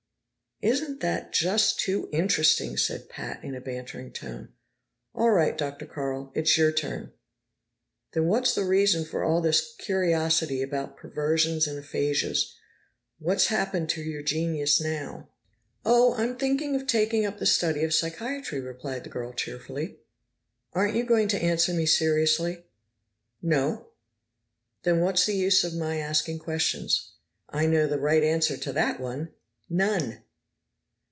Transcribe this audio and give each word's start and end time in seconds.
"Isn't 0.63 0.99
that 0.99 1.33
just 1.33 1.79
too 1.79 2.07
interesting!" 2.11 2.77
said 2.77 3.09
Pat 3.09 3.43
in 3.43 3.55
a 3.55 3.59
bantering 3.59 4.11
tone. 4.11 4.49
"All 5.11 5.31
right, 5.31 5.57
Dr. 5.57 5.87
Carl. 5.87 6.31
It's 6.35 6.55
your 6.55 6.71
turn." 6.71 7.13
"Then 8.13 8.27
what's 8.27 8.53
the 8.53 8.63
reason 8.63 9.03
for 9.03 9.23
all 9.23 9.41
this 9.41 9.73
curiosity 9.79 10.61
about 10.61 10.97
perversions 10.97 11.65
and 11.65 11.79
aphasias? 11.83 12.53
What's 13.17 13.47
happened 13.47 13.89
to 13.89 14.03
your 14.03 14.21
genius 14.21 14.79
now?" 14.79 15.29
"Oh, 15.83 16.13
I'm 16.13 16.37
thinking 16.37 16.75
of 16.75 16.85
taking 16.85 17.25
up 17.25 17.39
the 17.39 17.47
study 17.47 17.83
of 17.83 17.91
psychiatry," 17.91 18.61
replied 18.61 19.03
the 19.03 19.09
girl 19.09 19.33
cheerfully. 19.33 19.97
"Aren't 20.73 20.93
you 20.95 21.03
going 21.05 21.27
to 21.29 21.41
answer 21.41 21.73
me 21.73 21.87
seriously?" 21.87 22.65
"No." 23.41 23.87
"Then 24.83 24.99
what's 24.99 25.25
the 25.25 25.33
use 25.35 25.63
of 25.63 25.73
my 25.75 25.97
asking 25.97 26.37
questions?" 26.37 27.13
"I 27.49 27.65
know 27.65 27.87
the 27.87 27.97
right 27.99 28.21
answer 28.23 28.57
to 28.57 28.71
that 28.73 28.99
one. 28.99 29.33
None!" 29.67 30.21